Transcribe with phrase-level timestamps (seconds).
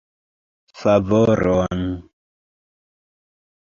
[0.81, 1.71] Favoron!